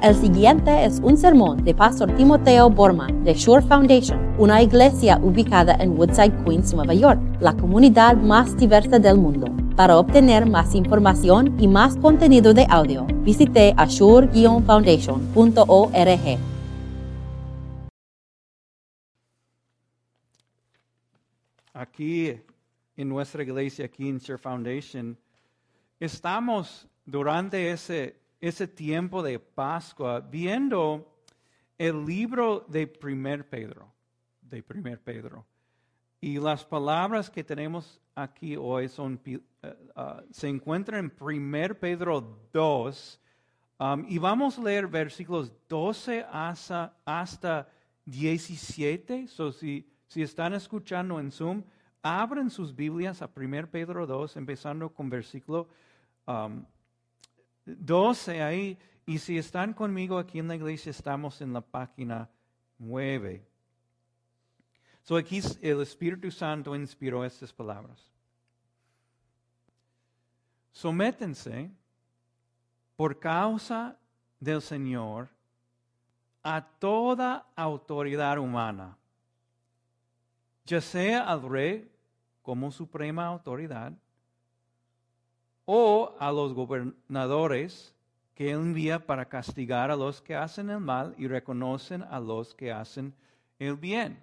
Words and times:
El 0.00 0.14
siguiente 0.14 0.84
es 0.84 1.00
un 1.00 1.16
sermón 1.16 1.64
de 1.64 1.74
Pastor 1.74 2.14
Timoteo 2.14 2.70
Borman 2.70 3.24
de 3.24 3.34
Shore 3.34 3.66
Foundation, 3.66 4.32
una 4.38 4.62
iglesia 4.62 5.18
ubicada 5.20 5.74
en 5.80 5.98
Woodside, 5.98 6.44
Queens, 6.44 6.72
Nueva 6.72 6.94
York, 6.94 7.20
la 7.40 7.56
comunidad 7.56 8.16
más 8.16 8.56
diversa 8.56 9.00
del 9.00 9.18
mundo. 9.18 9.48
Para 9.74 9.98
obtener 9.98 10.46
más 10.46 10.76
información 10.76 11.60
y 11.60 11.66
más 11.66 11.96
contenido 11.96 12.54
de 12.54 12.64
audio, 12.70 13.08
visite 13.24 13.74
ashore-foundation.org. 13.76 16.38
Aquí 21.74 22.40
en 22.96 23.08
nuestra 23.08 23.42
iglesia, 23.42 23.86
aquí 23.86 24.08
en 24.08 24.20
Foundation, 24.20 25.18
estamos 25.98 26.86
durante 27.04 27.72
ese 27.72 28.17
ese 28.40 28.68
tiempo 28.68 29.22
de 29.22 29.38
Pascua 29.38 30.20
viendo 30.20 31.18
el 31.76 32.04
libro 32.04 32.64
de 32.68 32.86
Primer 32.86 33.48
Pedro, 33.48 33.92
de 34.40 34.62
Primer 34.62 35.00
Pedro. 35.00 35.46
Y 36.20 36.38
las 36.38 36.64
palabras 36.64 37.30
que 37.30 37.44
tenemos 37.44 38.00
aquí 38.14 38.56
hoy 38.56 38.88
son, 38.88 39.20
uh, 39.26 40.00
uh, 40.00 40.22
se 40.30 40.48
encuentran 40.48 41.04
en 41.04 41.10
Primer 41.10 41.78
Pedro 41.78 42.40
2, 42.52 43.20
um, 43.78 44.04
y 44.08 44.18
vamos 44.18 44.58
a 44.58 44.62
leer 44.62 44.88
versículos 44.88 45.52
12 45.68 46.26
hasta, 46.30 46.96
hasta 47.04 47.68
17. 48.04 49.28
So, 49.28 49.52
si, 49.52 49.88
si 50.08 50.22
están 50.22 50.54
escuchando 50.54 51.20
en 51.20 51.30
Zoom, 51.30 51.62
abren 52.02 52.50
sus 52.50 52.74
Biblias 52.74 53.22
a 53.22 53.32
Primer 53.32 53.70
Pedro 53.70 54.06
2, 54.06 54.36
empezando 54.36 54.92
con 54.92 55.08
versículo 55.08 55.68
um, 56.26 56.64
12 57.78 58.42
ahí. 58.42 58.78
Y 59.06 59.18
si 59.18 59.38
están 59.38 59.72
conmigo 59.72 60.18
aquí 60.18 60.38
en 60.38 60.48
la 60.48 60.56
iglesia, 60.56 60.90
estamos 60.90 61.40
en 61.40 61.52
la 61.52 61.60
página 61.60 62.28
9. 62.78 63.44
So 65.02 65.16
aquí 65.16 65.40
el 65.62 65.80
Espíritu 65.80 66.30
Santo 66.30 66.76
inspiró 66.76 67.24
estas 67.24 67.52
palabras. 67.52 68.12
Sométense 70.72 71.70
por 72.94 73.18
causa 73.18 73.96
del 74.38 74.60
Señor 74.60 75.28
a 76.42 76.60
toda 76.60 77.46
autoridad 77.56 78.38
humana, 78.38 78.96
ya 80.64 80.80
sea 80.80 81.28
al 81.28 81.48
rey 81.48 81.90
como 82.42 82.70
suprema 82.70 83.26
autoridad, 83.26 83.92
o 85.70 86.16
a 86.18 86.32
los 86.32 86.54
gobernadores 86.54 87.94
que 88.34 88.52
envía 88.52 89.04
para 89.04 89.28
castigar 89.28 89.90
a 89.90 89.96
los 89.96 90.22
que 90.22 90.34
hacen 90.34 90.70
el 90.70 90.80
mal 90.80 91.14
y 91.18 91.28
reconocen 91.28 92.02
a 92.04 92.18
los 92.18 92.54
que 92.54 92.72
hacen 92.72 93.14
el 93.58 93.76
bien. 93.76 94.18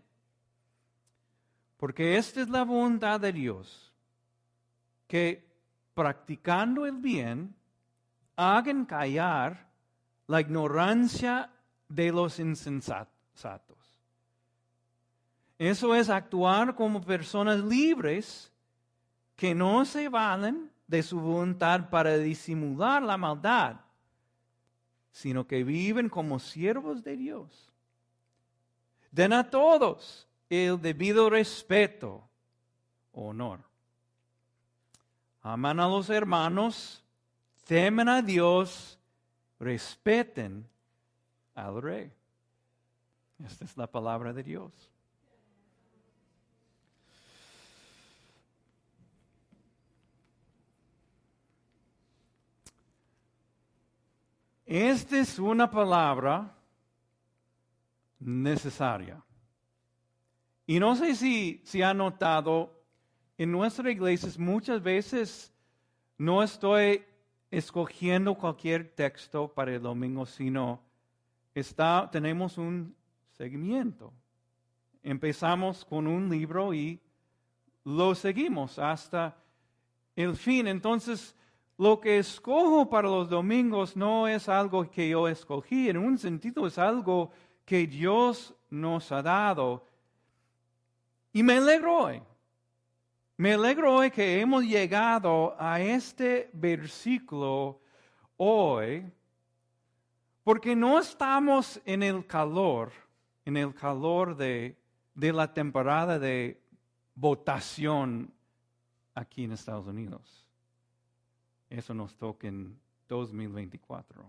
Porque 1.78 2.18
esta 2.18 2.42
es 2.42 2.50
la 2.50 2.64
voluntad 2.64 3.20
de 3.20 3.32
Dios, 3.32 3.94
que 5.08 5.48
practicando 5.94 6.88
el 6.88 6.98
bien 6.98 7.54
hagan 8.36 8.84
callar 8.84 9.70
la 10.26 10.42
ignorancia 10.42 11.52
de 11.88 12.12
los 12.12 12.40
insensatos. 12.40 13.78
Eso 15.60 15.94
es 15.94 16.10
actuar 16.10 16.74
como 16.74 17.02
personas 17.02 17.64
libres 17.64 18.52
que 19.36 19.54
no 19.54 19.86
se 19.86 20.10
valen 20.10 20.74
de 20.88 21.04
su 21.04 21.20
voluntad 21.20 21.90
para 21.90 22.18
disimular 22.18 23.02
la 23.02 23.18
maldad, 23.18 23.78
sino 25.12 25.48
que 25.48 25.64
viven 25.64 26.10
como 26.10 26.40
siervos 26.40 27.04
de 27.04 27.18
Dios. 27.18 27.72
Den 29.12 29.34
a 29.34 29.50
todos 29.50 30.28
el 30.50 30.82
debido 30.82 31.30
respeto, 31.30 32.28
honor. 33.14 33.60
Aman 35.42 35.80
a 35.80 35.88
los 35.88 36.10
hermanos, 36.10 37.04
temen 37.66 38.10
a 38.10 38.22
Dios, 38.22 39.00
respeten 39.60 40.68
al 41.54 41.82
rey. 41.82 42.12
Esta 43.44 43.66
es 43.66 43.78
la 43.78 43.88
palabra 43.88 44.34
de 44.34 44.44
Dios. 44.44 44.72
Esta 54.76 55.20
es 55.20 55.40
una 55.40 55.72
palabra 55.72 56.54
necesaria. 58.20 59.24
Y 60.68 60.82
no 60.82 60.98
sé 60.98 61.16
si 61.16 61.62
se 61.64 61.82
ha 61.82 61.94
notado, 61.94 62.84
en 63.38 63.54
nuestra 63.54 63.90
iglesia 63.90 64.30
muchas 64.38 64.84
veces 64.84 65.54
no 66.18 66.44
estoy 66.44 67.06
escogiendo 67.50 68.36
cualquier 68.36 68.94
texto 68.94 69.48
para 69.48 69.74
el 69.74 69.82
domingo, 69.82 70.26
sino 70.26 70.82
está, 71.54 72.10
tenemos 72.12 72.58
un 72.58 72.94
seguimiento. 73.32 74.12
Empezamos 75.04 75.86
con 75.86 76.06
un 76.06 76.30
libro 76.30 76.74
y 76.74 77.00
lo 77.86 78.14
seguimos 78.14 78.78
hasta 78.78 79.38
el 80.18 80.36
fin. 80.36 80.68
Entonces, 80.68 81.34
lo 81.78 82.00
que 82.00 82.20
escojo 82.20 82.90
para 82.90 83.10
los 83.10 83.30
domingos 83.30 83.96
no 83.98 84.28
es 84.28 84.48
algo 84.48 84.90
que 84.90 85.10
yo 85.10 85.28
escogí, 85.28 85.90
en 85.90 85.98
un 85.98 86.18
sentido 86.18 86.68
es 86.68 86.78
algo 86.78 87.32
que 87.66 87.86
Dios 87.86 88.54
nos 88.70 89.12
ha 89.12 89.22
dado. 89.22 89.86
Y 91.34 91.44
me 91.44 91.58
alegro 91.58 91.98
hoy. 91.98 92.22
Me 93.38 93.54
alegro 93.54 93.94
hoy 93.94 94.12
que 94.12 94.40
hemos 94.40 94.64
llegado 94.64 95.54
a 95.60 95.82
este 95.82 96.50
versículo 96.54 97.82
hoy, 98.38 99.12
porque 100.46 100.74
no 100.74 101.00
estamos 101.00 101.82
en 101.84 102.04
el 102.04 102.26
calor, 102.26 102.94
en 103.44 103.58
el 103.58 103.74
calor 103.74 104.38
de, 104.38 104.78
de 105.14 105.34
la 105.34 105.54
temporada 105.54 106.18
de 106.18 106.62
votación 107.16 108.34
aquí 109.14 109.44
en 109.44 109.52
Estados 109.52 109.88
Unidos. 109.88 110.45
Eso 111.70 111.94
nos 111.94 112.16
toca 112.16 112.48
en 112.48 112.80
2024. 113.08 114.26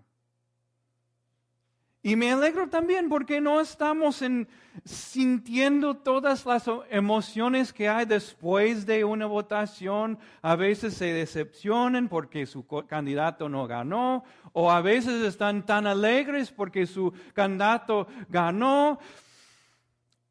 Y 2.07 2.15
me 2.15 2.31
alegro 2.31 2.69
también 2.69 3.09
porque 3.09 3.41
no 3.41 3.61
estamos 3.61 4.23
en, 4.23 4.47
sintiendo 4.85 5.97
todas 5.97 6.47
las 6.47 6.71
emociones 6.89 7.73
que 7.73 7.89
hay 7.89 8.07
después 8.07 8.87
de 8.87 9.05
una 9.05 9.27
votación. 9.27 10.17
A 10.41 10.55
veces 10.55 10.95
se 10.95 11.07
decepcionan 11.07 12.09
porque 12.09 12.47
su 12.47 12.65
candidato 12.87 13.49
no 13.49 13.67
ganó, 13.67 14.23
o 14.53 14.71
a 14.71 14.81
veces 14.83 15.21
están 15.25 15.67
tan 15.67 15.85
alegres 15.89 16.53
porque 16.53 16.87
su 16.87 17.13
candidato 17.35 18.07
ganó. 18.29 19.01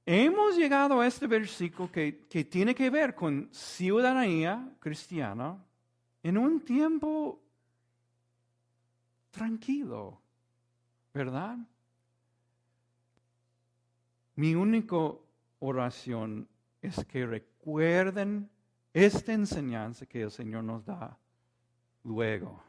Hemos 0.06 0.56
llegado 0.56 1.02
a 1.02 1.08
este 1.08 1.28
versículo 1.28 1.92
que, 1.92 2.26
que 2.30 2.46
tiene 2.46 2.74
que 2.74 2.90
ver 2.90 3.16
con 3.16 3.50
ciudadanía 3.52 4.66
cristiana 4.80 5.58
en 6.26 6.40
un 6.40 6.60
tiempo 6.60 7.40
tranquilo, 9.30 10.20
¿verdad? 11.14 11.56
Mi 14.34 14.56
única 14.56 14.96
oración 15.60 16.50
es 16.82 17.06
que 17.06 17.28
recuerden 17.28 18.50
esta 18.92 19.34
enseñanza 19.34 20.08
que 20.08 20.24
el 20.24 20.32
Señor 20.32 20.64
nos 20.64 20.84
da 20.84 21.16
luego. 22.04 22.64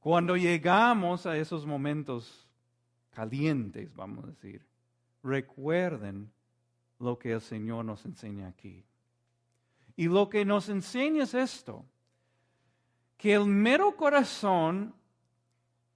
Cuando 0.00 0.38
llegamos 0.38 1.26
a 1.26 1.36
esos 1.36 1.66
momentos 1.66 2.48
calientes, 3.10 3.94
vamos 3.94 4.24
a 4.24 4.28
decir, 4.28 4.66
recuerden 5.22 6.32
lo 6.98 7.18
que 7.18 7.32
el 7.32 7.42
Señor 7.42 7.84
nos 7.84 8.06
enseña 8.06 8.48
aquí. 8.48 8.86
Y 9.98 10.06
lo 10.06 10.28
que 10.28 10.44
nos 10.44 10.68
enseña 10.68 11.24
es 11.24 11.34
esto, 11.34 11.84
que 13.16 13.34
el 13.34 13.46
mero 13.46 13.96
corazón 13.96 14.94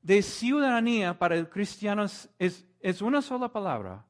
de 0.03 0.23
ciudadanía 0.23 1.17
para 1.17 1.37
el 1.37 1.49
cristiano 1.49 2.03
es, 2.03 2.29
es, 2.81 3.01
una 3.01 3.23
sola 3.23 3.53
palabra, 3.53 4.05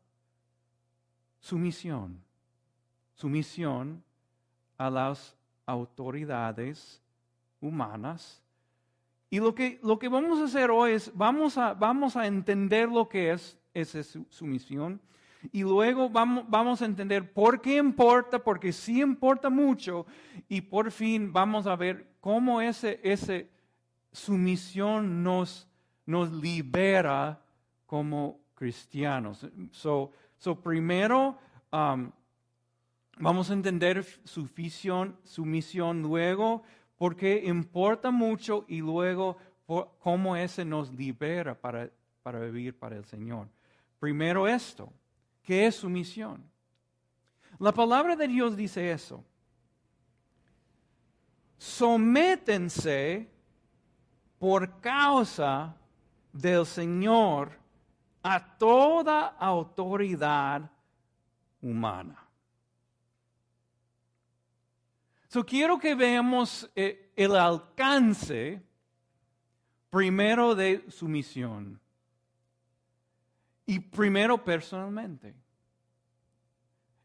sumisión. 1.40 2.24
Sumisión 3.12 4.02
a 4.78 4.88
las 4.88 5.36
autoridades 5.66 7.02
humanas. 7.60 8.42
Y 9.28 9.40
lo 9.40 9.54
que, 9.54 9.78
lo 9.82 9.98
que 9.98 10.08
vamos 10.08 10.40
a 10.40 10.46
hacer 10.46 10.70
hoy 10.70 10.92
es, 10.92 11.12
vamos 11.14 11.58
a, 11.58 11.74
vamos 11.74 12.16
a 12.16 12.26
entender 12.26 12.88
lo 12.88 13.10
que 13.10 13.32
es 13.32 13.58
esa 13.74 14.02
sumisión 14.30 15.02
y 15.50 15.62
luego 15.62 16.08
vamos, 16.08 16.44
vamos 16.48 16.82
a 16.82 16.84
entender 16.84 17.32
por 17.32 17.60
qué 17.60 17.78
importa, 17.78 18.38
porque 18.38 18.72
sí 18.72 19.00
importa 19.00 19.50
mucho. 19.50 20.06
Y 20.48 20.60
por 20.60 20.90
fin 20.90 21.32
vamos 21.32 21.66
a 21.66 21.74
ver 21.74 22.06
cómo 22.20 22.60
esa 22.60 22.90
ese 22.90 23.48
sumisión 24.12 25.22
nos 25.22 25.68
nos 26.06 26.32
libera 26.32 27.40
como 27.86 28.40
cristianos. 28.54 29.46
So, 29.70 30.12
so 30.38 30.60
primero 30.60 31.38
um, 31.72 32.10
vamos 33.18 33.50
a 33.50 33.54
entender 33.54 34.04
su, 34.24 34.48
visión, 34.48 35.16
su 35.24 35.44
misión 35.44 36.02
luego, 36.02 36.62
porque 36.96 37.42
importa 37.46 38.10
mucho 38.10 38.64
y 38.68 38.80
luego 38.80 39.36
cómo 39.98 40.36
ese 40.36 40.64
nos 40.64 40.92
libera 40.92 41.54
para, 41.54 41.90
para 42.22 42.40
vivir 42.40 42.78
para 42.78 42.96
el 42.96 43.04
Señor. 43.04 43.48
Primero 43.98 44.46
esto, 44.46 44.92
¿qué 45.42 45.66
es 45.66 45.76
su 45.76 45.88
misión? 45.88 46.48
La 47.58 47.72
palabra 47.72 48.16
de 48.16 48.28
Dios 48.28 48.56
dice 48.56 48.90
eso. 48.90 49.24
Sométense 51.58 53.30
por 54.38 54.80
causa 54.80 55.76
del 56.32 56.66
Señor 56.66 57.52
a 58.22 58.56
toda 58.58 59.36
autoridad 59.38 60.70
humana. 61.60 62.18
So, 65.28 65.46
quiero 65.46 65.78
que 65.78 65.94
veamos 65.94 66.68
eh, 66.74 67.10
el 67.16 67.36
alcance 67.36 68.62
primero 69.88 70.54
de 70.54 70.84
su 70.90 71.08
misión 71.08 71.81
y 73.66 73.78
primero 73.78 74.42
personalmente. 74.42 75.34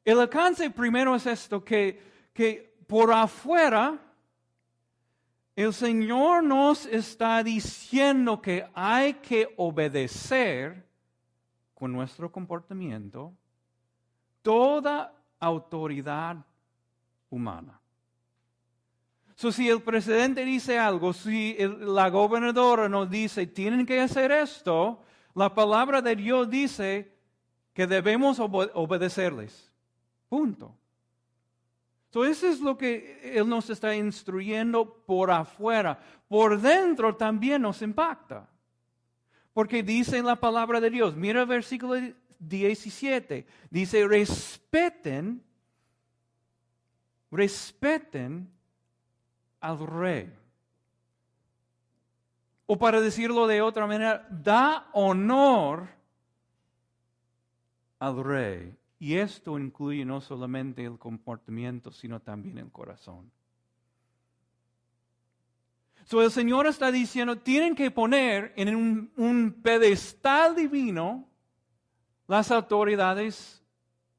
El 0.04 0.20
alcance 0.20 0.70
primero 0.70 1.16
es 1.16 1.26
esto, 1.26 1.64
que, 1.64 2.02
que 2.34 2.78
por 2.88 3.12
afuera 3.12 4.00
el 5.56 5.74
Señor 5.74 6.44
nos 6.44 6.86
está 6.86 7.44
diciendo 7.44 8.42
que 8.42 8.66
hay 8.74 9.16
que 9.16 9.54
obedecer 9.58 10.88
con 11.74 11.92
nuestro 11.92 12.32
comportamiento 12.32 13.34
toda 14.42 15.14
autoridad 15.40 16.38
humana. 17.30 17.82
So, 19.36 19.52
si 19.52 19.70
el 19.70 19.82
presidente 19.82 20.46
dice 20.46 20.80
algo, 20.80 21.14
si 21.14 21.56
la 21.60 22.10
gobernadora 22.10 22.88
nos 22.88 23.10
dice, 23.10 23.46
tienen 23.46 23.86
que 23.86 24.00
hacer 24.00 24.32
esto, 24.32 25.04
la 25.38 25.54
palabra 25.54 26.02
de 26.02 26.16
Dios 26.16 26.50
dice 26.50 27.14
que 27.72 27.86
debemos 27.86 28.40
obedecerles. 28.40 29.72
Punto. 30.28 30.76
So, 32.10 32.26
eso 32.26 32.48
es 32.48 32.60
lo 32.60 32.76
que 32.76 33.22
Él 33.24 33.48
nos 33.48 33.70
está 33.70 33.96
instruyendo 33.96 35.04
por 35.06 35.30
afuera. 35.30 36.00
Por 36.28 36.60
dentro 36.60 37.16
también 37.16 37.62
nos 37.62 37.84
impacta. 37.84 38.50
Porque 39.54 39.84
dice 39.84 40.24
la 40.24 40.38
palabra 40.38 40.82
de 40.82 40.90
Dios, 40.90 41.16
mira 41.16 41.42
el 41.42 41.48
versículo 41.48 41.94
17, 42.40 43.46
dice, 43.70 44.08
respeten, 44.08 45.44
respeten 47.30 48.50
al 49.60 49.86
rey. 49.86 50.34
O 52.68 52.78
para 52.78 53.00
decirlo 53.02 53.48
de 53.48 53.62
otra 53.62 53.88
manera, 53.88 54.28
da 54.30 54.90
honor 54.94 55.88
al 57.98 58.24
rey. 58.24 58.78
Y 59.00 59.16
esto 59.16 59.58
incluye 59.58 60.04
no 60.04 60.22
solamente 60.22 60.84
el 60.84 61.00
comportamiento, 61.00 61.92
sino 61.92 62.20
también 62.20 62.58
el 62.58 62.70
corazón. 62.72 63.32
So, 66.04 66.22
el 66.22 66.32
Señor 66.32 66.68
está 66.68 66.92
diciendo, 66.92 67.38
tienen 67.38 67.76
que 67.76 67.92
poner 67.92 68.54
en 68.56 68.76
un, 69.18 69.62
pedestal 69.62 70.56
divino 70.56 71.28
las 72.28 72.50
autoridades 72.52 73.64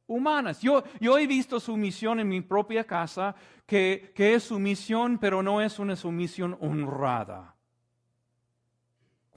humanas. 0.06 0.60
Yo, 0.60 0.84
yo, 1.00 1.18
he 1.18 1.26
visto 1.26 1.60
su 1.60 1.76
misión 1.76 2.20
en 2.20 2.28
mi 2.28 2.40
propia 2.40 2.84
casa, 2.84 3.34
que, 3.66 4.12
que 4.14 4.34
es 4.34 4.44
su 4.44 4.58
misión, 4.58 5.18
pero 5.18 5.42
no 5.42 5.60
es 5.60 5.78
una 5.78 5.96
sumisión 5.96 6.56
honrada. 6.60 7.57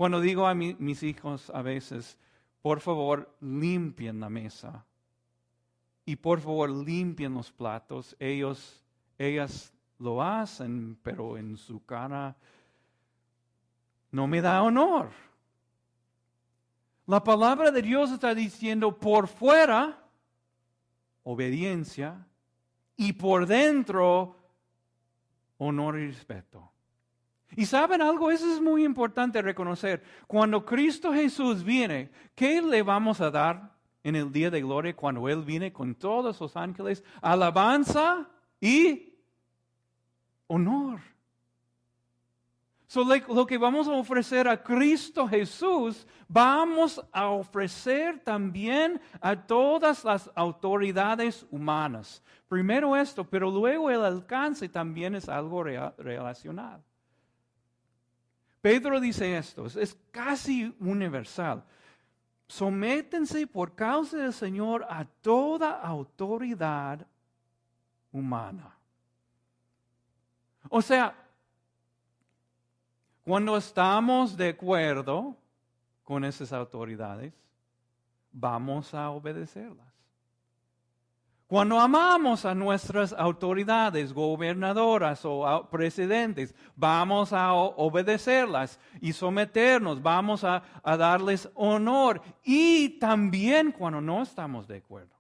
Cuando 0.02 0.20
digo 0.20 0.48
a 0.48 0.56
mis 0.56 1.04
hijos 1.04 1.52
a 1.52 1.62
veces, 1.62 2.18
por 2.64 2.80
favor, 2.80 3.38
limpien 3.40 4.20
la 4.20 4.32
mesa 4.32 4.84
y 6.04 6.16
por 6.16 6.40
favor 6.42 6.72
limpien 6.72 7.36
los 7.36 7.52
platos. 7.52 8.16
Ellos, 8.18 8.84
ellas 9.20 9.72
lo 10.00 10.24
hacen, 10.24 10.98
pero 11.04 11.38
en 11.38 11.56
su 11.56 11.86
cara 11.86 12.36
no 14.10 14.26
me 14.26 14.42
da 14.42 14.64
honor. 14.64 15.12
La 17.06 17.24
palabra 17.24 17.70
de 17.70 17.84
Dios 17.84 18.10
está 18.10 18.34
diciendo 18.34 18.98
por 18.98 19.28
fuera 19.28 20.04
obediencia 21.22 22.26
y 22.98 23.14
por 23.14 23.46
dentro 23.46 24.36
honor 25.60 26.00
y 26.00 26.08
respeto. 26.08 26.72
Y 27.56 27.66
saben 27.66 28.02
algo, 28.02 28.32
eso 28.32 28.52
es 28.54 28.62
muy 28.62 28.84
importante 28.84 29.42
reconocer. 29.42 30.04
Cuando 30.28 30.66
Cristo 30.66 31.14
Jesús 31.14 31.64
viene, 31.64 32.10
¿qué 32.36 32.62
le 32.62 32.82
vamos 32.82 33.22
a 33.22 33.30
dar? 33.30 33.72
en 34.04 34.16
el 34.16 34.32
día 34.32 34.50
de 34.50 34.62
gloria 34.62 34.96
cuando 34.96 35.28
Él 35.30 35.44
viene 35.44 35.72
con 35.72 35.96
todos 35.96 36.40
los 36.40 36.56
ángeles, 36.56 37.04
alabanza 37.22 38.28
y 38.60 39.14
honor. 40.48 41.02
So, 42.88 43.06
lo 43.06 43.46
que 43.46 43.58
vamos 43.58 43.88
a 43.88 43.92
ofrecer 43.92 44.50
a 44.50 44.62
Cristo 44.62 45.26
Jesús, 45.26 46.06
vamos 46.28 47.02
a 47.14 47.30
ofrecer 47.30 48.20
también 48.20 49.00
a 49.22 49.34
todas 49.34 50.04
las 50.04 50.30
autoridades 50.36 51.46
humanas. 51.52 52.22
Primero 52.50 52.98
esto, 52.98 53.24
pero 53.24 53.50
luego 53.50 53.90
el 53.90 54.04
alcance 54.04 54.68
también 54.68 55.16
es 55.16 55.30
algo 55.30 55.64
relacional. 55.64 56.84
Pedro 58.62 59.00
dice 59.00 59.38
esto, 59.38 59.66
es 59.66 59.98
casi 60.12 60.76
universal 60.80 61.64
sométense 62.52 63.48
por 63.48 63.74
causa 63.76 64.18
del 64.18 64.34
Señor 64.34 64.86
a 64.90 65.06
toda 65.06 65.80
autoridad 65.80 67.08
humana. 68.12 68.76
O 70.70 70.82
sea, 70.82 71.16
cuando 73.24 73.56
estamos 73.56 74.36
de 74.36 74.50
acuerdo 74.50 75.34
con 76.04 76.26
esas 76.26 76.52
autoridades, 76.52 77.34
vamos 78.34 78.94
a 78.94 79.10
obedecerlas. 79.12 79.91
Cuando 81.52 81.78
amamos 81.78 82.46
a 82.46 82.56
nuestras 82.56 83.12
autoridades, 83.12 84.14
gobernadoras 84.14 85.26
o 85.26 85.68
presidentes, 85.70 86.56
vamos 86.78 87.34
a 87.34 87.52
obedecerlas 87.54 88.80
y 89.02 89.12
someternos, 89.12 90.02
vamos 90.02 90.46
a, 90.46 90.64
darles 90.82 91.50
honor. 91.56 92.22
Y 92.42 92.98
también 93.00 93.74
cuando 93.74 94.00
no 94.00 94.22
estamos 94.22 94.66
de 94.66 94.78
acuerdo. 94.78 95.14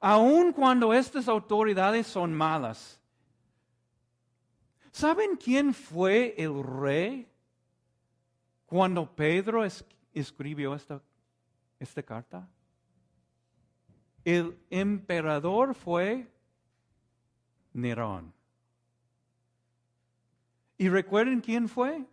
Aun 0.00 0.52
cuando 0.52 0.92
estas 0.92 1.28
autoridades 1.28 2.08
son 2.08 2.34
malas. 2.34 3.00
¿Saben 4.90 5.36
quién 5.36 5.72
fue 5.72 6.34
el 6.36 6.64
rey 6.64 7.28
cuando 8.66 9.08
Pedro 9.14 9.64
escribió 10.12 10.74
esta, 10.74 11.00
esta 11.78 12.02
carta? 12.02 12.48
El 14.24 14.56
emperador 14.70 15.74
fue 15.74 16.28
Nerón. 17.72 18.32
¿Y 20.78 20.88
recuerden 20.88 21.40
quién 21.40 21.68
fue 21.68 22.04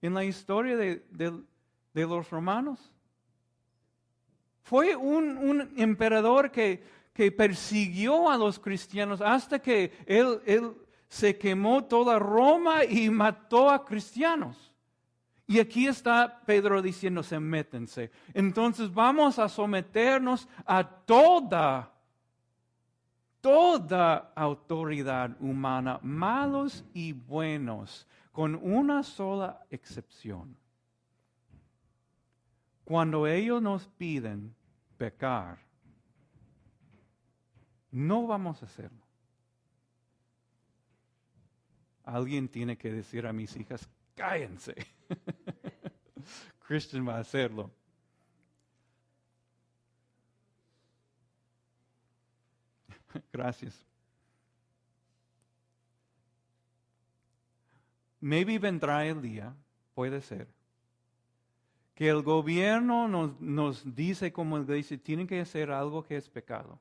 en 0.00 0.14
la 0.14 0.24
historia 0.24 0.76
de, 0.76 1.02
los 1.94 2.30
romanos? 2.30 2.92
Fue 4.62 4.96
un, 4.96 5.72
emperador 5.76 6.50
que, 6.50 6.82
que, 7.12 7.32
persiguió 7.32 8.30
a 8.30 8.36
los 8.36 8.58
cristianos 8.58 9.20
hasta 9.20 9.58
que 9.58 9.92
él, 10.06 10.40
él 10.46 10.74
se 11.08 11.36
quemó 11.36 11.84
toda 11.84 12.18
Roma 12.18 12.84
y 12.84 13.10
mató 13.10 13.68
a 13.68 13.84
cristianos. 13.84 14.71
Y 15.52 15.60
aquí 15.60 15.86
está 15.86 16.40
Pedro 16.46 16.80
diciendo, 16.80 17.20
métense. 17.38 18.10
Entonces 18.32 18.90
vamos 18.90 19.38
a 19.38 19.50
someternos 19.50 20.48
a 20.64 20.82
toda, 20.82 21.92
toda 23.42 24.32
autoridad 24.34 25.36
humana, 25.40 26.00
malos 26.00 26.86
y 26.94 27.12
buenos, 27.12 28.08
con 28.30 28.54
una 28.54 29.02
sola 29.02 29.60
excepción. 29.68 30.56
Cuando 32.82 33.26
ellos 33.26 33.60
nos 33.60 33.86
piden 33.88 34.54
pecar, 34.96 35.58
no 37.90 38.26
vamos 38.26 38.62
a 38.62 38.64
hacerlo. 38.64 39.04
Alguien 42.04 42.48
tiene 42.48 42.78
que 42.78 42.90
decir 42.90 43.26
a 43.26 43.34
mis 43.34 43.54
hijas, 43.54 43.86
Cállense. 44.14 44.74
Christian 46.66 47.06
va 47.06 47.16
a 47.16 47.20
hacerlo. 47.20 47.70
Gracias. 53.32 53.86
Maybe 58.20 58.58
vendrá 58.58 59.04
el 59.04 59.20
día, 59.20 59.54
puede 59.94 60.20
ser, 60.20 60.46
que 61.94 62.08
el 62.08 62.22
gobierno 62.22 63.08
nos, 63.08 63.40
nos 63.40 63.94
dice 63.94 64.32
como 64.32 64.58
iglesia, 64.58 64.96
tienen 64.96 65.26
que 65.26 65.40
hacer 65.40 65.70
algo 65.72 66.04
que 66.04 66.16
es 66.16 66.28
pecado. 66.28 66.78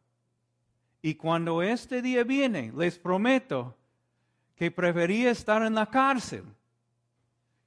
Y 1.02 1.16
cuando 1.16 1.64
este 1.64 2.02
día 2.02 2.24
viene, 2.24 2.72
les 2.78 3.00
prometo 3.00 3.76
que 4.56 4.70
prefería 4.70 5.32
estar 5.32 5.64
en 5.64 5.74
la 5.74 5.88
cárcel 5.88 6.46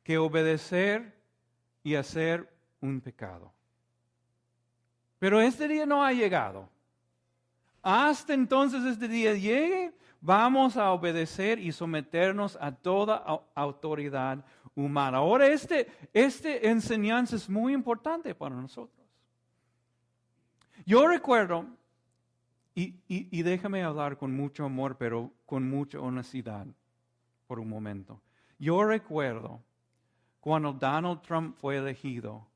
que 0.04 0.18
obedecer 0.18 1.18
y 1.82 1.96
hacer 1.96 2.48
un 2.80 3.00
pecado. 3.00 3.52
Pero 5.18 5.40
este 5.40 5.66
día 5.66 5.86
no 5.86 6.04
ha 6.04 6.12
llegado. 6.12 6.68
Hasta 7.82 8.34
entonces 8.34 8.84
este 8.84 9.08
día 9.08 9.34
llegue, 9.34 9.92
vamos 10.20 10.76
a 10.76 10.92
obedecer 10.92 11.58
y 11.58 11.72
someternos 11.72 12.56
a 12.60 12.72
toda 12.72 13.16
autoridad 13.54 14.44
humana. 14.74 15.18
Ahora, 15.18 15.46
este, 15.46 15.90
este 16.12 16.68
enseñanza 16.68 17.36
es 17.36 17.48
muy 17.48 17.72
importante 17.72 18.34
para 18.34 18.54
nosotros. 18.54 19.06
Yo 20.84 21.06
recuerdo, 21.08 21.66
y, 22.74 22.96
y 23.08 23.42
déjame 23.42 23.82
hablar 23.82 24.18
con 24.18 24.34
mucho 24.34 24.64
amor, 24.64 24.96
pero 24.98 25.32
con 25.46 25.68
mucha 25.68 26.00
honestidad 26.00 26.66
por 27.46 27.60
un 27.60 27.68
momento. 27.68 28.20
Yo 28.58 28.84
recuerdo 28.84 29.62
cuando 30.44 30.74
Donald 30.74 31.22
Trump 31.22 31.56
fue 31.56 31.78
elegido 31.78 32.46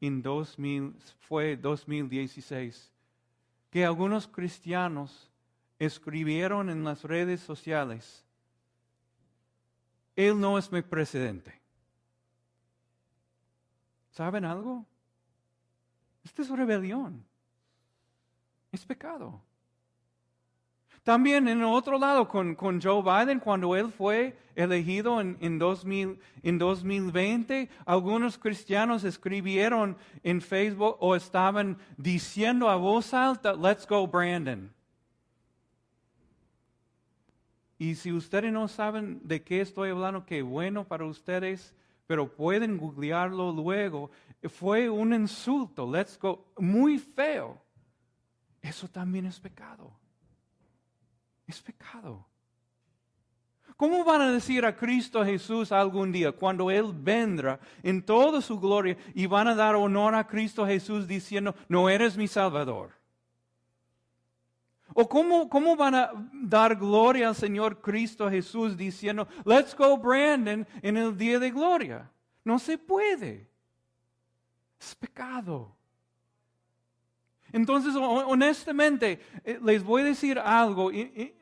en 0.00 0.20
2000, 0.20 0.96
fue 1.20 1.56
2016 1.56 2.90
que 3.70 3.84
algunos 3.84 4.26
cristianos 4.26 5.30
escribieron 5.78 6.70
en 6.70 6.82
las 6.82 7.04
redes 7.04 7.40
sociales, 7.40 8.24
Él 10.16 10.40
no 10.40 10.58
es 10.58 10.72
mi 10.72 10.82
presidente. 10.82 11.54
¿Saben 14.10 14.44
algo? 14.44 14.84
Esta 16.24 16.42
es 16.42 16.48
rebelión. 16.48 17.24
Es 18.72 18.84
pecado. 18.84 19.40
También 21.06 21.46
en 21.46 21.62
otro 21.62 22.00
lado, 22.00 22.26
con, 22.26 22.56
Joe 22.82 23.00
Biden, 23.00 23.38
cuando 23.38 23.76
él 23.76 23.92
fue 23.92 24.36
elegido 24.56 25.20
en, 25.20 25.36
en, 25.40 25.56
2000, 25.56 26.18
en 26.42 26.58
2020, 26.58 27.70
algunos 27.84 28.36
cristianos 28.36 29.04
escribieron 29.04 29.96
en 30.24 30.40
Facebook 30.40 30.96
o 30.98 31.14
estaban 31.14 31.78
diciendo 31.96 32.68
a 32.68 32.74
voz 32.74 33.14
alta, 33.14 33.52
let's 33.52 33.86
go 33.86 34.04
Brandon. 34.08 34.74
Y 37.78 37.94
si 37.94 38.10
ustedes 38.10 38.52
no 38.52 38.66
saben 38.66 39.20
de 39.22 39.44
qué 39.44 39.60
estoy 39.60 39.90
hablando, 39.90 40.26
qué 40.26 40.42
bueno 40.42 40.82
para 40.82 41.04
ustedes, 41.04 41.72
pero 42.08 42.34
pueden 42.34 42.78
googlearlo 42.78 43.52
luego. 43.52 44.10
Fue 44.48 44.90
un 44.90 45.14
insulto, 45.14 45.88
let's 45.88 46.18
go, 46.18 46.44
muy 46.58 46.98
feo. 46.98 47.62
Eso 48.60 48.88
también 48.88 49.26
es 49.26 49.38
pecado. 49.38 49.92
Es 51.46 51.60
pecado. 51.60 52.26
¿Cómo 53.76 54.04
van 54.04 54.22
a 54.22 54.32
decir 54.32 54.64
a 54.64 54.74
Cristo 54.74 55.22
Jesús 55.24 55.70
algún 55.70 56.10
día, 56.10 56.32
cuando 56.32 56.70
Él 56.70 56.92
vendrá 56.94 57.60
en 57.82 58.02
toda 58.02 58.40
su 58.40 58.58
gloria, 58.58 58.96
y 59.14 59.26
van 59.26 59.48
a 59.48 59.54
dar 59.54 59.74
honor 59.74 60.14
a 60.14 60.26
Cristo 60.26 60.66
Jesús 60.66 61.06
diciendo, 61.06 61.54
no 61.68 61.90
eres 61.90 62.16
mi 62.16 62.26
Salvador? 62.26 62.92
¿O 64.94 65.06
cómo, 65.06 65.50
cómo 65.50 65.76
van 65.76 65.94
a 65.94 66.10
dar 66.32 66.74
gloria 66.76 67.28
al 67.28 67.34
Señor 67.34 67.82
Cristo 67.82 68.30
Jesús 68.30 68.78
diciendo, 68.78 69.28
let's 69.44 69.76
go 69.76 69.98
Brandon 69.98 70.66
en 70.80 70.96
el 70.96 71.14
día 71.14 71.38
de 71.38 71.50
gloria? 71.50 72.10
No 72.44 72.58
se 72.58 72.78
puede. 72.78 73.46
Es 74.80 74.94
pecado. 74.94 75.75
Entonces, 77.56 77.94
honestamente, 77.96 79.18
eh, 79.42 79.58
les 79.64 79.82
voy 79.82 80.02
a 80.02 80.04
decir 80.04 80.38
algo 80.38 80.90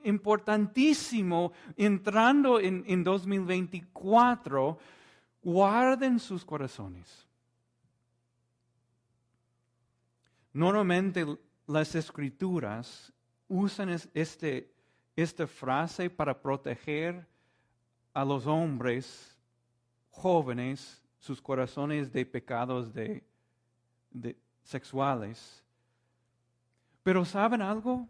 importantísimo 0.05 1.53
entrando 1.77 2.61
en, 2.61 2.85
en 2.87 3.03
2024. 3.03 4.79
Guarden 5.43 6.21
sus 6.21 6.45
corazones. 6.45 7.27
Normalmente 10.53 11.27
las 11.67 11.97
escrituras 11.97 13.13
usan 13.49 13.89
este, 14.15 14.73
esta 15.17 15.49
frase 15.49 16.09
para 16.11 16.41
proteger 16.41 17.27
a 18.13 18.25
los 18.25 18.47
hombres 18.47 19.37
jóvenes 20.11 21.03
sus 21.19 21.43
corazones 21.43 22.13
de 22.13 22.25
pecados 22.25 22.95
de, 22.95 23.25
de 24.13 24.37
sexuales. 24.63 25.64
Pero 27.05 27.25
¿saben 27.25 27.63
algo? 27.63 28.09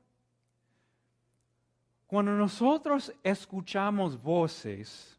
Cuando 2.06 2.32
nosotros 2.32 3.12
escuchamos 3.24 4.22
voces 4.22 5.18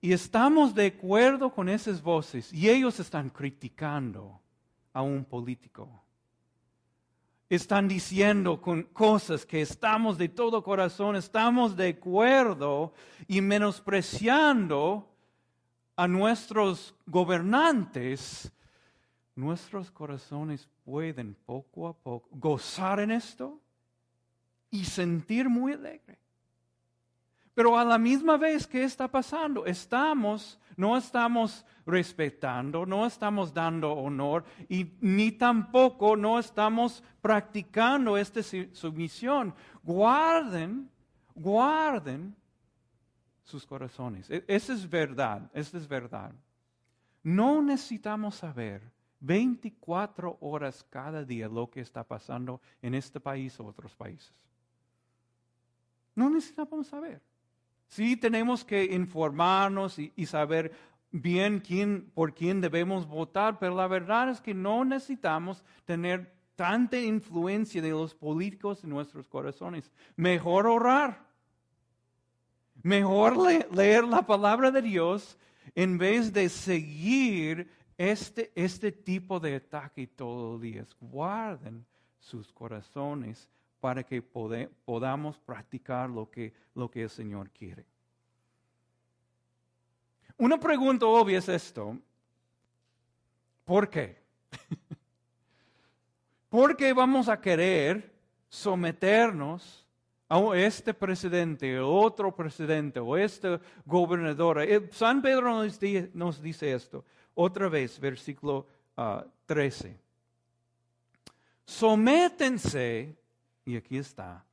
y 0.00 0.12
estamos 0.12 0.74
de 0.74 0.86
acuerdo 0.86 1.50
con 1.50 1.68
esas 1.68 2.02
voces 2.02 2.52
y 2.52 2.68
ellos 2.68 2.98
están 2.98 3.30
criticando 3.30 4.40
a 4.92 5.00
un 5.00 5.24
político, 5.24 5.88
están 7.48 7.86
diciendo 7.86 8.60
con 8.60 8.82
cosas 8.82 9.46
que 9.46 9.62
estamos 9.62 10.18
de 10.18 10.28
todo 10.28 10.64
corazón, 10.64 11.14
estamos 11.14 11.76
de 11.76 11.90
acuerdo 11.90 12.92
y 13.28 13.40
menospreciando 13.40 15.08
a 15.94 16.08
nuestros 16.08 16.96
gobernantes, 17.06 18.50
nuestros 19.34 19.90
corazones 19.90 20.68
pueden 20.84 21.34
poco 21.46 21.88
a 21.88 21.92
poco 21.92 22.28
gozar 22.32 23.00
en 23.00 23.10
esto 23.10 23.60
y 24.70 24.84
sentir 24.84 25.48
muy 25.48 25.72
alegre. 25.72 26.18
Pero 27.54 27.78
a 27.78 27.84
la 27.84 27.98
misma 27.98 28.36
vez, 28.36 28.66
¿qué 28.66 28.82
está 28.82 29.08
pasando? 29.08 29.64
Estamos, 29.64 30.58
no 30.76 30.96
estamos 30.96 31.64
respetando, 31.86 32.84
no 32.84 33.06
estamos 33.06 33.54
dando 33.54 33.92
honor 33.92 34.44
y 34.68 34.96
ni 35.00 35.30
tampoco 35.30 36.16
no 36.16 36.40
estamos 36.40 37.02
practicando 37.22 38.16
esta 38.16 38.40
sumisión. 38.72 39.54
Guarden, 39.84 40.90
guarden 41.34 42.34
sus 43.44 43.64
corazones. 43.64 44.28
E-, 44.28 44.44
esa 44.48 44.72
es 44.72 44.90
verdad, 44.90 45.48
esa 45.54 45.76
es 45.76 45.86
verdad. 45.86 46.32
No 47.22 47.62
necesitamos 47.62 48.34
saber 48.34 48.93
24 49.24 50.36
horas 50.40 50.84
cada 50.90 51.24
día 51.24 51.48
lo 51.48 51.70
que 51.70 51.80
está 51.80 52.04
pasando 52.04 52.60
en 52.82 52.94
este 52.94 53.20
país 53.20 53.58
o 53.58 53.64
otros 53.64 53.94
países. 53.96 54.32
No 56.14 56.28
necesitamos 56.28 56.88
saber. 56.88 57.22
Sí 57.88 58.16
tenemos 58.16 58.64
que 58.64 58.84
informarnos 58.84 59.98
y, 59.98 60.26
saber 60.26 60.72
bien 61.10 61.60
quién, 61.60 62.10
por 62.14 62.34
quién 62.34 62.60
debemos 62.60 63.06
votar, 63.06 63.58
pero 63.58 63.74
la 63.74 63.86
verdad 63.86 64.28
es 64.30 64.40
que 64.40 64.52
no 64.52 64.84
necesitamos 64.84 65.64
tener 65.84 66.32
tanta 66.54 66.98
influencia 66.98 67.80
de 67.80 67.90
los 67.90 68.14
políticos 68.14 68.84
en 68.84 68.90
nuestros 68.90 69.26
corazones. 69.26 69.90
Mejor 70.16 70.66
orar. 70.66 71.24
Mejor 72.82 73.38
leer 73.74 74.04
la 74.04 74.26
palabra 74.26 74.70
de 74.70 74.82
Dios 74.82 75.38
en 75.74 75.96
vez 75.96 76.32
de 76.32 76.48
seguir 76.50 77.70
este, 77.96 78.52
este 78.54 78.92
tipo 78.92 79.40
de 79.40 79.56
ataque 79.56 80.06
todos 80.06 80.52
los 80.52 80.60
días. 80.60 80.96
Guarden 81.00 81.84
sus 82.18 82.52
corazones 82.52 83.48
para 83.80 84.02
que 84.02 84.22
podamos 84.22 85.38
practicar 85.38 86.08
lo 86.08 86.30
que, 86.30 86.52
lo 86.74 86.90
que 86.90 87.02
el 87.02 87.10
Señor 87.10 87.50
quiere. 87.50 87.84
Una 90.36 90.58
pregunta 90.58 91.06
obvia 91.06 91.38
es 91.38 91.48
esto. 91.48 91.98
¿Por 93.64 93.88
qué? 93.88 94.16
¿Por 96.48 96.76
qué 96.76 96.92
vamos 96.92 97.28
a 97.28 97.40
querer 97.40 98.12
someternos 98.48 99.86
a 100.28 100.40
este 100.56 100.94
presidente, 100.94 101.78
otro 101.78 102.34
presidente 102.34 102.98
o 103.00 103.16
este 103.16 103.60
gobernador? 103.84 104.62
Eh, 104.62 104.88
San 104.92 105.22
Pedro 105.22 105.62
nos 106.14 106.42
dice 106.42 106.72
esto. 106.72 107.04
Otra 107.34 107.68
vez, 107.68 107.98
versículo 107.98 108.66
13. 109.46 109.96
Ah, 109.96 110.00
Sométense, 111.66 113.16
y 113.64 113.76
aquí 113.76 113.96
está, 113.96 114.44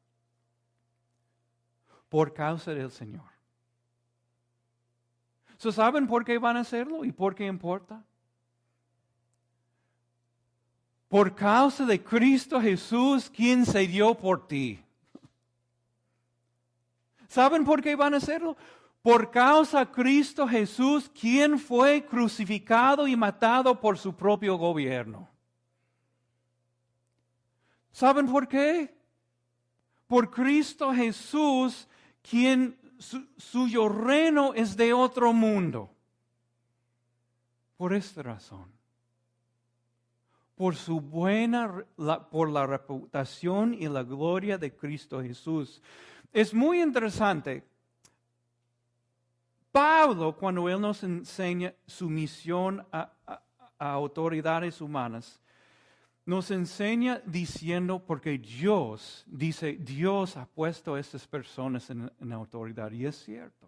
por 2.09 2.33
causa 2.33 2.73
del 2.73 2.91
Señor. 2.91 3.31
¿Saben 5.57 6.07
por 6.07 6.25
qué 6.25 6.39
van 6.39 6.57
a 6.57 6.61
hacerlo 6.61 7.05
y 7.05 7.11
por 7.11 7.35
qué 7.35 7.45
importa? 7.45 8.03
Por 11.07 11.35
causa 11.35 11.85
de 11.85 12.01
Cristo 12.01 12.59
Jesús, 12.59 13.29
quien 13.29 13.65
se 13.65 13.85
dio 13.85 14.15
por 14.15 14.47
ti. 14.47 14.83
¿Saben 17.27 17.63
por 17.63 17.81
qué 17.81 17.95
van 17.95 18.13
a 18.13 18.17
hacerlo? 18.17 18.57
Por 19.01 19.31
causa 19.31 19.85
de 19.85 19.91
Cristo 19.91 20.47
Jesús, 20.47 21.09
quien 21.09 21.57
fue 21.57 22.05
crucificado 22.05 23.07
y 23.07 23.15
matado 23.15 23.79
por 23.79 23.97
su 23.97 24.15
propio 24.15 24.57
gobierno. 24.57 25.27
¿Saben 27.91 28.31
por 28.31 28.47
qué? 28.47 28.95
Por 30.07 30.29
Cristo 30.29 30.93
Jesús, 30.93 31.87
quien 32.21 32.77
suyo 33.37 33.89
reino 33.89 34.53
es 34.53 34.77
de 34.77 34.93
otro 34.93 35.33
mundo. 35.33 35.89
Por 37.77 37.93
esta 37.93 38.21
razón. 38.21 38.71
Por 40.55 40.75
su 40.75 41.01
buena, 41.01 41.83
por 42.29 42.49
la 42.49 42.67
reputación 42.67 43.73
y 43.73 43.87
la 43.87 44.03
gloria 44.03 44.59
de 44.59 44.75
Cristo 44.75 45.23
Jesús. 45.23 45.81
Es 46.31 46.53
muy 46.53 46.81
interesante. 46.81 47.70
Pablo, 49.71 50.35
cuando 50.35 50.67
él 50.69 50.81
nos 50.81 51.03
enseña 51.03 51.73
su 51.85 52.09
misión 52.09 52.85
a 52.91 53.11
autoridades 53.79 54.81
humanas, 54.81 55.41
nos 56.25 56.51
enseña 56.51 57.21
diciendo, 57.25 57.99
porque 58.05 58.37
Dios, 58.37 59.23
dice, 59.27 59.73
Dios 59.73 60.37
ha 60.37 60.45
puesto 60.45 60.95
a 60.95 60.99
estas 60.99 61.27
personas 61.27 61.89
en, 61.89 62.31
autoridad, 62.31 62.91
y 62.91 63.05
es 63.05 63.15
cierto. 63.15 63.67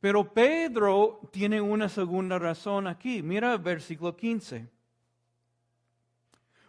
Pero 0.00 0.32
Pedro 0.32 1.20
tiene 1.30 1.60
una 1.60 1.88
segunda 1.88 2.38
razón 2.38 2.86
aquí. 2.86 3.22
Mira 3.22 3.52
el 3.52 3.58
versículo 3.58 4.16
15. 4.16 4.68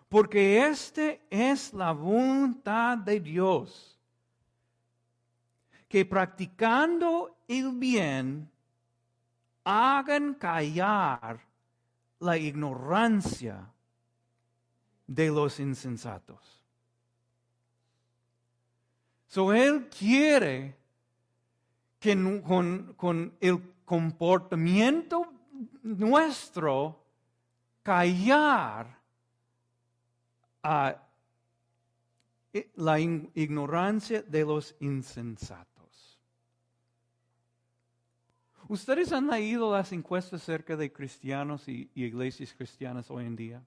Porque 0.10 0.68
este 0.68 1.22
es 1.30 1.74
la 1.74 1.94
voluntad 1.94 2.98
de 2.98 3.22
Dios, 3.22 3.91
que 5.92 6.06
practicando 6.06 7.36
el 7.50 7.74
bien 7.74 8.50
hagan 9.66 10.36
callar 10.36 11.46
la 12.20 12.38
ignorancia 12.38 13.70
de 15.06 15.28
los 15.28 15.60
insensatos. 15.60 16.64
So, 19.28 19.52
él 19.52 19.90
quiere 19.90 20.78
que 22.00 22.16
con, 22.42 23.36
el 23.42 23.74
comportamiento 23.84 25.34
nuestro 25.84 27.04
callar 27.84 28.98
a 30.64 30.96
la 32.76 32.98
ignorancia 32.98 34.22
de 34.22 34.46
los 34.46 34.74
insensatos. 34.80 35.71
¿Ustedes 38.72 39.12
han 39.12 39.28
leído 39.28 39.76
las 39.76 39.92
encuestas 39.92 40.42
acerca 40.42 40.78
de 40.78 40.94
cristianos 40.94 41.68
y 41.68 41.92
iglesias 41.94 42.54
cristianas 42.54 43.12
hoy 43.12 43.26
en 43.26 43.36
día? 43.36 43.62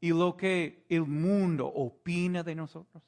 y 0.00 0.08
lo 0.08 0.36
que 0.36 0.84
el 0.88 1.02
mundo 1.02 1.66
opina 1.66 2.42
de 2.42 2.56
nosotros? 2.56 3.02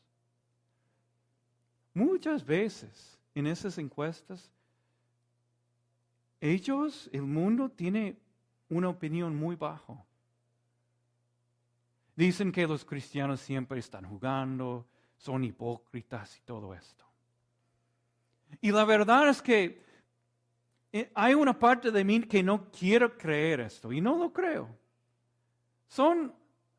Muchas 1.92 2.44
veces 2.44 3.18
en 3.34 3.48
esas 3.48 3.78
encuestas, 3.78 4.52
ellos, 6.40 7.10
el 7.12 7.22
mundo 7.22 7.68
tiene 7.68 8.16
una 8.68 8.90
opinión 8.90 9.34
muy 9.34 9.56
bajo. 9.56 10.06
Dicen 12.14 12.52
que 12.52 12.66
los 12.66 12.84
cristianos 12.84 13.40
siempre 13.40 13.80
están 13.80 14.04
jugando, 14.04 14.86
son 15.16 15.42
hipócritas 15.42 16.36
y 16.36 16.42
todo 16.42 16.74
esto. 16.74 17.04
Y 18.60 18.70
la 18.70 18.84
verdad 18.84 19.30
es 19.30 19.42
que 19.42 19.82
hay 21.14 21.34
una 21.34 21.58
parte 21.58 21.90
de 21.90 22.04
mí 22.04 22.20
que 22.22 22.42
no 22.42 22.70
quiero 22.70 23.16
creer 23.16 23.60
esto 23.60 23.92
y 23.92 24.00
no 24.00 24.16
lo 24.16 24.32
creo. 24.32 24.68
Son 25.88 26.32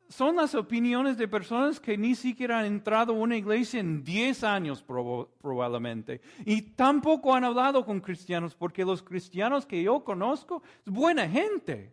son 0.08 0.36
las 0.36 0.54
opiniones 0.54 1.16
de 1.16 1.28
personas 1.28 1.80
que 1.80 1.96
ni 1.98 2.14
siquiera 2.14 2.60
han 2.60 2.66
entrado 2.66 3.12
a 3.12 3.16
una 3.16 3.36
iglesia 3.36 3.80
en 3.80 4.04
10 4.04 4.44
años 4.44 4.82
probablemente. 4.82 6.20
Y 6.44 6.62
tampoco 6.62 7.34
han 7.34 7.44
hablado 7.44 7.84
con 7.84 8.00
cristianos, 8.00 8.54
porque 8.54 8.84
los 8.84 9.02
cristianos 9.02 9.66
que 9.66 9.82
yo 9.82 10.04
conozco 10.04 10.62
es 10.84 10.92
buena 10.92 11.28
gente. 11.28 11.92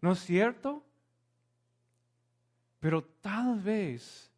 ¿No 0.00 0.12
es 0.12 0.20
cierto? 0.20 0.82
Pero 2.80 3.04
tal 3.20 3.60
vez 3.60 4.32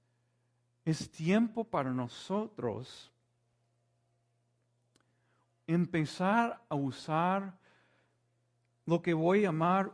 es 0.84 1.10
tiempo 1.10 1.64
para 1.64 1.90
nosotros 1.90 3.10
empezar 5.66 6.62
a 6.68 6.74
usar 6.74 7.56
lo 8.86 9.00
que 9.00 9.14
voy 9.14 9.40
a 9.40 9.42
llamar 9.42 9.92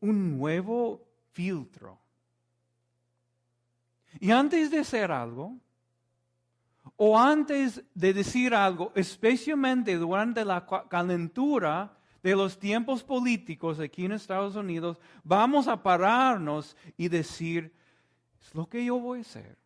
un 0.00 0.38
nuevo 0.38 1.02
filtro. 1.32 1.98
Y 4.18 4.30
antes 4.30 4.70
de 4.70 4.78
hacer 4.78 5.10
algo, 5.10 5.58
o 6.96 7.18
antes 7.18 7.82
de 7.94 8.14
decir 8.14 8.54
algo, 8.54 8.92
especialmente 8.94 9.96
durante 9.96 10.44
la 10.44 10.66
calentura 10.88 11.98
de 12.22 12.34
los 12.34 12.58
tiempos 12.58 13.04
políticos 13.04 13.78
aquí 13.78 14.06
en 14.06 14.12
Estados 14.12 14.56
Unidos, 14.56 14.98
vamos 15.22 15.68
a 15.68 15.82
pararnos 15.82 16.76
y 16.96 17.08
decir, 17.08 17.72
es 18.40 18.54
lo 18.54 18.66
que 18.68 18.84
yo 18.84 18.98
voy 18.98 19.18
a 19.18 19.22
hacer. 19.22 19.58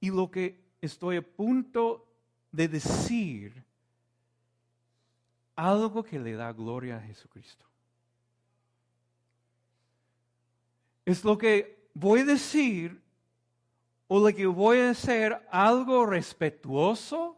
Y 0.00 0.10
lo 0.10 0.30
que 0.30 0.67
estoy 0.80 1.16
a 1.16 1.22
punto 1.22 2.06
de 2.52 2.68
decir, 2.68 3.64
algo 5.56 6.02
que 6.02 6.18
le 6.18 6.34
da 6.34 6.52
gloria 6.52 6.96
a 6.98 7.00
Jesucristo. 7.00 7.68
es 11.08 11.24
lo 11.24 11.38
que 11.38 11.88
voy 11.94 12.20
a 12.20 12.24
decir 12.26 13.00
o 14.08 14.20
lo 14.20 14.34
que 14.34 14.46
voy 14.46 14.80
a 14.80 14.90
hacer 14.90 15.42
algo 15.50 16.04
respetuoso 16.04 17.34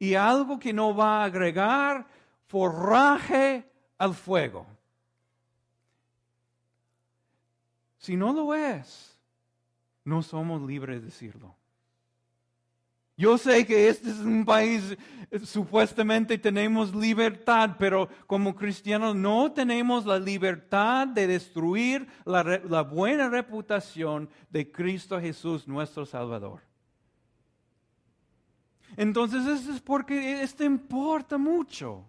y 0.00 0.14
algo 0.14 0.58
que 0.58 0.72
no 0.72 0.92
va 0.94 1.22
a 1.22 1.24
agregar 1.26 2.04
forraje 2.48 3.70
al 3.96 4.12
fuego. 4.12 4.66
Si 7.98 8.16
no 8.16 8.32
lo 8.32 8.52
es, 8.52 9.13
no 10.04 10.22
somos 10.22 10.62
libres 10.62 11.00
de 11.00 11.06
decirlo. 11.06 11.56
Yo 13.16 13.38
sé 13.38 13.64
que 13.64 13.88
este 13.88 14.10
es 14.10 14.18
un 14.18 14.44
país, 14.44 14.96
eh, 15.30 15.38
supuestamente 15.38 16.36
tenemos 16.36 16.92
libertad, 16.92 17.76
pero 17.78 18.08
como 18.26 18.56
cristianos 18.56 19.14
no 19.14 19.52
tenemos 19.52 20.04
la 20.04 20.18
libertad 20.18 21.06
de 21.06 21.28
destruir 21.28 22.08
la, 22.24 22.82
buena 22.82 23.28
reputación 23.28 24.28
de 24.50 24.70
Cristo 24.70 25.20
Jesús, 25.20 25.68
nuestro 25.68 26.04
Salvador. 26.04 26.60
Entonces, 28.96 29.46
eso 29.46 29.72
es 29.72 29.80
porque 29.80 30.42
esto 30.42 30.64
importa 30.64 31.38
mucho. 31.38 32.04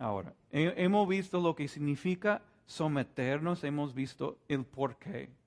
Ahora, 0.00 0.34
hemos 0.50 1.08
visto 1.08 1.40
lo 1.40 1.54
que 1.54 1.68
significa 1.68 2.42
someternos, 2.66 3.62
hemos 3.62 3.94
visto 3.94 4.38
el 4.48 4.64
por 4.64 4.96
qué 4.96 5.39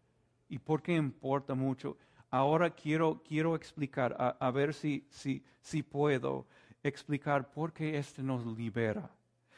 y 0.54 0.60
por 0.60 0.84
qué 0.84 0.94
importa 0.94 1.56
mucho 1.56 1.98
ahora 2.30 2.70
quiero, 2.70 3.24
quiero 3.28 3.56
explicar, 3.56 4.16
a, 4.40 4.52
ver 4.52 4.76
si, 4.76 5.04
si, 5.10 5.44
si 5.62 5.82
puedo 5.82 6.46
explicar 6.84 7.52
por 7.52 7.74
qué 7.74 7.98
este 7.98 8.22
nos 8.22 8.46
libera. 8.46 9.10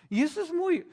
Y 0.10 0.22
eso 0.22 0.42
es 0.42 0.54
muy, 0.54 0.88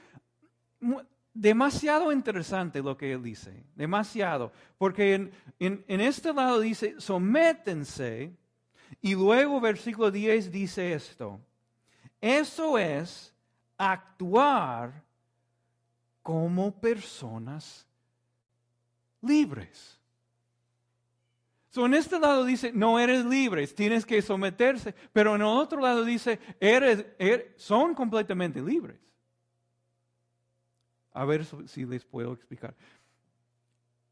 demasiado 1.33 2.11
interesante 2.11 2.83
lo 2.83 2.97
que 2.97 3.13
él 3.13 3.23
dice, 3.23 3.65
demasiado, 3.77 4.51
porque 4.77 5.15
en, 5.15 5.33
en, 5.61 5.85
en, 5.87 6.01
este 6.01 6.33
lado 6.35 6.59
dice, 6.59 6.97
sométense, 6.99 8.37
y 9.01 9.15
luego 9.15 9.61
versículo 9.61 10.11
10 10.11 10.51
dice 10.51 10.95
esto, 10.95 11.41
eso 12.21 12.77
es 12.77 13.33
actuar 13.79 15.05
como 16.23 16.73
personas 16.81 17.87
libres. 19.23 19.99
So, 21.71 21.87
en 21.87 21.95
este 21.95 22.19
lado 22.19 22.45
dice, 22.45 22.71
no 22.73 22.99
eres 22.99 23.25
libre, 23.25 23.67
tienes 23.69 24.05
que 24.05 24.21
someterse, 24.21 24.95
pero 25.13 25.35
en 25.35 25.41
el 25.41 25.47
otro 25.47 25.81
lado 25.81 26.05
dice, 26.05 26.39
eres, 26.61 27.07
er, 27.19 27.55
son 27.57 27.95
completamente 27.95 28.61
libres. 28.61 29.01
A 31.15 31.25
ver 31.25 31.47
si 31.67 31.87
les 31.87 32.05
puedo 32.05 32.35
explicar. 32.35 32.75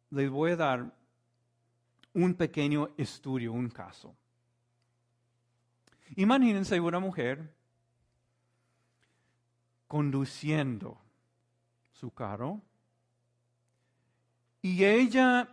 Les 0.09 0.31
voy 0.31 0.53
a 0.53 0.57
dar 0.57 0.95
un 2.15 2.35
pequeño 2.35 2.91
estudio, 2.97 3.53
un 3.53 3.69
caso. 3.69 4.17
Imagínense 6.17 6.81
una 6.81 6.99
mujer 6.99 7.55
conduciendo 9.87 10.99
su 11.93 12.11
carro 12.11 12.63
y 14.63 14.85
ella 14.85 15.49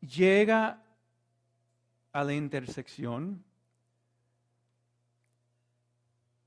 llega 0.00 0.82
a 2.12 2.24
la 2.24 2.34
intersección 2.34 3.44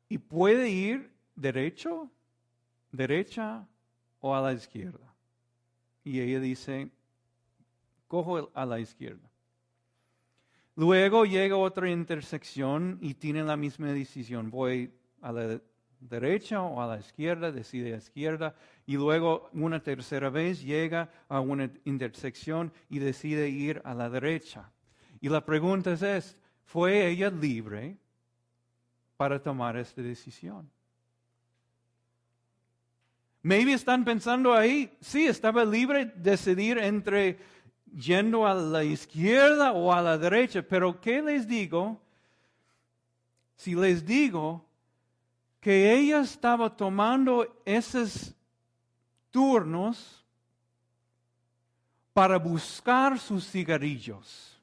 y 0.09 0.17
puede 0.17 0.69
ir 0.69 1.11
derecho, 1.35 2.11
derecha 2.91 3.67
o 4.19 4.35
a 4.35 4.41
la 4.41 4.53
izquierda. 4.53 5.13
Y 6.03 6.19
ella 6.19 6.39
dice, 6.39 6.91
cojo 8.07 8.51
a 8.53 8.65
la 8.65 8.79
izquierda. 8.79 9.29
Luego 10.75 11.25
llega 11.25 11.55
otra 11.55 11.89
intersección 11.89 12.97
y 13.01 13.13
tiene 13.13 13.43
la 13.43 13.55
misma 13.55 13.87
decisión. 13.87 14.49
Voy 14.49 14.91
a 15.21 15.31
la 15.31 15.61
derecha 16.09 16.61
o 16.61 16.81
a 16.81 16.87
la 16.87 16.99
izquierda, 16.99 17.51
decide 17.51 17.93
a 17.93 17.97
izquierda. 17.97 18.55
Y 18.85 18.95
luego 18.95 19.49
una 19.53 19.81
tercera 19.81 20.29
vez 20.29 20.61
llega 20.61 21.09
a 21.29 21.39
una 21.39 21.69
intersección 21.85 22.71
y 22.89 22.99
decide 22.99 23.49
ir 23.49 23.81
a 23.85 23.93
la 23.93 24.09
derecha. 24.09 24.71
Y 25.21 25.29
la 25.29 25.45
pregunta 25.45 25.93
es, 25.93 26.37
¿fue 26.65 27.07
ella 27.07 27.29
libre 27.29 27.97
para 29.17 29.41
tomar 29.41 29.77
esta 29.77 30.01
decisión? 30.01 30.69
Maybe 33.41 33.73
están 33.73 34.05
pensando 34.05 34.53
ahí, 34.53 34.95
sí, 35.01 35.25
estaba 35.25 35.65
libre 35.65 36.05
de 36.05 36.31
decidir 36.31 36.77
entre 36.77 37.37
yendo 37.93 38.47
a 38.47 38.53
la 38.53 38.83
izquierda 38.83 39.73
o 39.73 39.93
a 39.93 40.01
la 40.01 40.17
derecha, 40.17 40.61
pero 40.61 40.99
¿qué 40.99 41.21
les 41.21 41.47
digo? 41.47 42.01
Si 43.55 43.75
les 43.75 44.05
digo 44.05 44.65
que 45.63 45.93
ella 45.93 46.19
estaba 46.19 46.75
tomando 46.75 47.61
esos 47.63 48.35
turnos 49.31 50.21
para 52.11 52.37
buscar 52.37 53.17
sus 53.17 53.49
cigarrillos. 53.49 54.59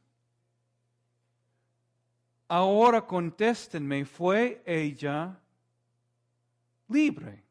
Ahora 2.47 3.01
contéstenme, 3.01 4.05
¿fue 4.05 4.63
ella 4.67 5.41
libre? 6.87 7.43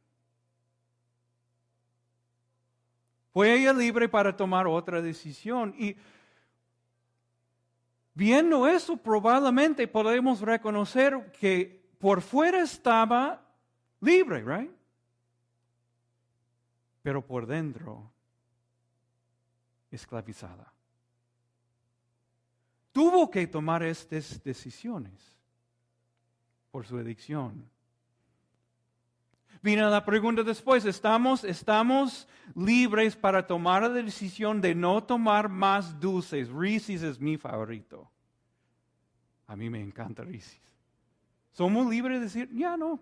Fue 3.33 3.51
ella 3.55 3.73
libre 3.73 4.07
para 4.07 4.37
tomar 4.37 4.67
otra 4.67 5.01
decisión. 5.01 5.73
Y 5.75 5.95
viendo 8.13 8.67
eso, 8.67 8.95
probablemente 8.95 9.87
podemos 9.87 10.39
reconocer 10.39 11.31
que 11.31 11.78
por 11.99 12.21
fuera 12.21 12.61
estaba 12.61 13.45
libre, 14.01 14.41
¿right? 14.41 14.71
Pero 17.03 17.25
por 17.25 17.45
dentro, 17.45 18.09
esclavizada. 19.91 20.73
Tuvo 22.91 23.29
que 23.29 23.45
tomar 23.47 23.83
estas 23.83 24.41
decisiones 24.43 25.37
por 26.71 26.85
su 26.87 26.97
adicción. 26.97 27.69
Vino 29.61 29.89
la 29.89 30.05
pregunta 30.05 30.41
después, 30.41 30.85
¿estamos, 30.85 31.43
¿estamos 31.43 32.27
libres 32.55 33.15
para 33.17 33.45
tomar 33.45 33.81
la 33.81 33.89
decisión 33.89 34.61
de 34.61 34.73
no 34.73 35.03
tomar 35.03 35.49
más 35.49 35.99
dulces? 35.99 36.49
Reese's 36.49 37.03
es 37.03 37.19
mi 37.19 37.37
favorito. 37.37 38.09
A 39.47 39.57
mí 39.57 39.69
me 39.69 39.81
encanta 39.81 40.23
Reese's. 40.23 40.68
¿Somos 41.51 41.87
libres 41.89 42.19
de 42.19 42.25
decir, 42.25 42.49
ya 42.53 42.77
no? 42.77 42.99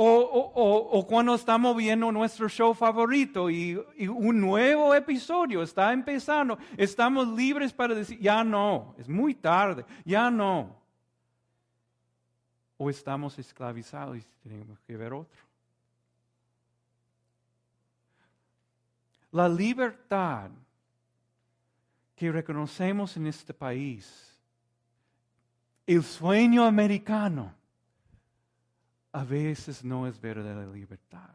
O, 0.00 1.04
cuando 1.08 1.34
estamos 1.34 1.76
viendo 1.76 2.12
nuestro 2.12 2.48
show 2.48 2.72
favorito 2.72 3.50
y, 3.50 3.76
un 4.08 4.40
nuevo 4.40 4.94
episodio 4.94 5.62
está 5.62 5.92
empezando, 5.92 6.56
estamos 6.76 7.26
libres 7.28 7.72
para 7.72 7.94
decir, 7.94 8.20
ya 8.20 8.44
no, 8.44 8.94
es 8.96 9.08
muy 9.08 9.34
tarde, 9.34 9.84
ya 10.04 10.30
no 10.30 10.78
o 12.78 12.88
estamos 12.88 13.38
esclavizados 13.38 14.18
y 14.18 14.22
tenemos 14.42 14.78
que 14.80 14.96
ver 14.96 15.12
otro. 15.12 15.42
La 19.32 19.48
libertad 19.48 20.50
que 22.14 22.32
reconocemos 22.32 23.16
en 23.16 23.26
este 23.26 23.52
país, 23.52 24.27
el 25.88 26.02
sueño 26.02 26.66
americano, 26.66 27.54
a 29.10 29.24
veces 29.24 29.82
no 29.82 30.06
es 30.06 30.20
verdadera 30.20 30.66
libertad. 30.66 31.30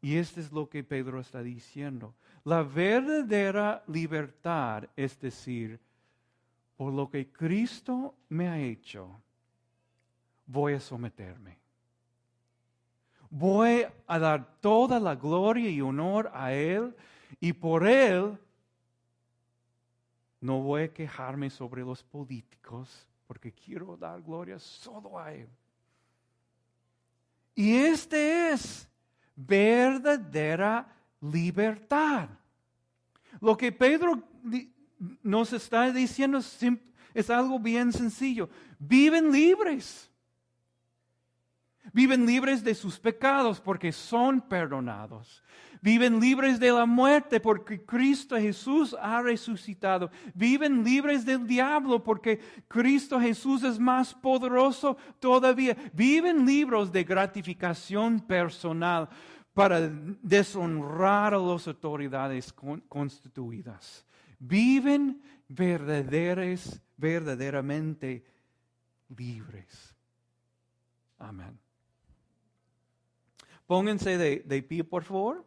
Y 0.00 0.16
esto 0.16 0.40
es 0.40 0.50
lo 0.50 0.68
que 0.68 0.82
Pedro 0.82 1.20
está 1.20 1.44
diciendo. 1.44 2.16
La 2.42 2.64
verdadera 2.64 3.84
libertad, 3.86 4.88
es 4.96 5.20
decir, 5.20 5.78
por 6.76 6.92
lo 6.92 7.08
que 7.08 7.30
Cristo 7.30 8.16
me 8.28 8.48
ha 8.48 8.58
hecho, 8.58 9.08
voy 10.46 10.72
a 10.74 10.80
someterme. 10.80 11.58
Voy 13.30 13.86
a 14.08 14.18
dar 14.18 14.60
toda 14.60 14.98
la 14.98 15.14
gloria 15.14 15.70
y 15.70 15.80
honor 15.80 16.28
a 16.34 16.52
Él 16.52 16.96
y 17.38 17.52
por 17.52 17.86
Él 17.86 18.36
no 20.40 20.60
voy 20.60 20.82
a 20.82 20.92
quejarme 20.92 21.50
sobre 21.50 21.82
los 21.82 22.02
políticos 22.02 23.08
porque 23.26 23.52
quiero 23.52 23.96
dar 23.96 24.22
gloria 24.22 24.58
solo 24.58 25.18
a 25.18 25.32
Él. 25.32 25.48
Y 27.54 27.74
este 27.74 28.52
es 28.52 28.88
verdadera 29.34 30.94
libertad. 31.20 32.28
Lo 33.40 33.56
que 33.56 33.72
Pedro 33.72 34.22
nos 35.22 35.52
está 35.52 35.90
diciendo 35.90 36.40
es 37.14 37.30
algo 37.30 37.58
bien 37.58 37.92
sencillo. 37.92 38.48
Viven 38.78 39.32
libres. 39.32 40.10
Viven 41.96 42.26
libres 42.26 42.62
de 42.62 42.74
sus 42.74 43.00
pecados 43.00 43.58
porque 43.58 43.90
son 43.90 44.42
perdonados. 44.42 45.42
Viven 45.80 46.20
libres 46.20 46.60
de 46.60 46.70
la 46.70 46.84
muerte 46.84 47.40
porque 47.40 47.82
Cristo 47.82 48.36
Jesús 48.36 48.94
ha 49.00 49.22
resucitado. 49.22 50.10
Viven 50.34 50.84
libres 50.84 51.24
del 51.24 51.46
diablo 51.46 52.04
porque 52.04 52.38
Cristo 52.68 53.18
Jesús 53.18 53.62
es 53.62 53.78
más 53.78 54.12
poderoso 54.12 54.98
todavía. 55.20 55.74
Viven 55.94 56.44
libres 56.44 56.92
de 56.92 57.04
gratificación 57.04 58.20
personal 58.20 59.08
para 59.54 59.80
deshonrar 59.80 61.32
a 61.32 61.38
las 61.38 61.66
autoridades 61.66 62.52
constituidas 62.88 64.04
viven 64.38 65.22
verdaderos, 65.48 66.80
verdaderamente 66.96 68.24
libres. 69.08 69.94
Amén. 71.18 71.65
Pónganse 73.66 74.16
de, 74.16 74.40
de 74.40 74.62
pie, 74.62 74.84
por 74.84 75.02
favor. 75.02 75.44